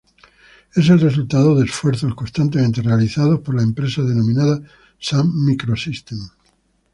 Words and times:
Es 0.73 0.89
el 0.89 0.99
resultado 0.99 1.53
de 1.53 1.65
esfuerzos 1.65 2.15
constantemente 2.15 2.81
realizados 2.81 3.39
por 3.41 3.53
la 3.53 3.61
empresa 3.61 4.01
denominada 4.01 4.59
Sun 4.97 5.45
Microsystems. 5.45 6.31